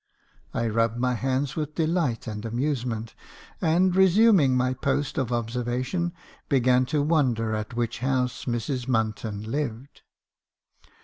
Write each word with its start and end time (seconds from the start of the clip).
I 0.51 0.67
rubbed 0.67 0.97
my 0.97 1.13
hands 1.13 1.55
with 1.55 1.75
delight 1.75 2.25
and 2.25 2.43
amusement, 2.43 3.13
and, 3.61 3.95
resuming 3.95 4.57
my 4.57 4.73
post 4.73 5.19
of 5.19 5.31
observation, 5.31 6.11
began 6.49 6.87
to 6.87 7.03
wonder 7.03 7.53
at 7.53 7.75
which 7.75 7.99
house 7.99 8.45
Mrs. 8.45 8.87
Munton 8.87 9.45
lived. 9.45 10.01